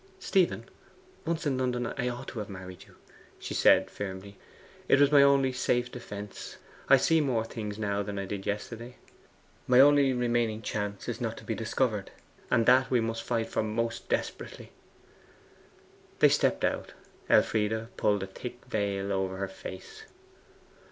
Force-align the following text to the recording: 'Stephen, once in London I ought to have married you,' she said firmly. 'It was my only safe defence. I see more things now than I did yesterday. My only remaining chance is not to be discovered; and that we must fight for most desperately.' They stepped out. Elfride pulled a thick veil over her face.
'Stephen, 0.17 0.65
once 1.27 1.45
in 1.45 1.59
London 1.59 1.93
I 1.95 2.09
ought 2.09 2.29
to 2.29 2.39
have 2.39 2.49
married 2.49 2.85
you,' 2.87 2.95
she 3.37 3.53
said 3.53 3.87
firmly. 3.91 4.35
'It 4.87 4.99
was 4.99 5.11
my 5.11 5.21
only 5.21 5.53
safe 5.53 5.91
defence. 5.91 6.57
I 6.89 6.97
see 6.97 7.21
more 7.21 7.45
things 7.45 7.77
now 7.77 8.01
than 8.01 8.17
I 8.17 8.25
did 8.25 8.47
yesterday. 8.47 8.95
My 9.67 9.79
only 9.79 10.11
remaining 10.11 10.63
chance 10.63 11.07
is 11.07 11.21
not 11.21 11.37
to 11.37 11.43
be 11.43 11.53
discovered; 11.53 12.09
and 12.49 12.65
that 12.65 12.89
we 12.89 12.99
must 12.99 13.21
fight 13.21 13.49
for 13.49 13.61
most 13.61 14.09
desperately.' 14.09 14.71
They 16.17 16.29
stepped 16.29 16.65
out. 16.65 16.93
Elfride 17.29 17.95
pulled 17.95 18.23
a 18.23 18.25
thick 18.25 18.65
veil 18.65 19.13
over 19.13 19.37
her 19.37 19.47
face. 19.47 20.05